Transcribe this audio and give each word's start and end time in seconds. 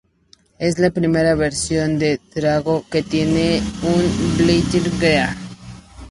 Es 0.57 0.79
la 0.79 0.89
primera 0.89 1.35
versión 1.35 1.99
de 1.99 2.19
Drago 2.33 2.83
que 2.89 3.03
tiene 3.03 3.61
un 3.83 4.37
Battle 4.39 4.89
Gear. 4.99 5.35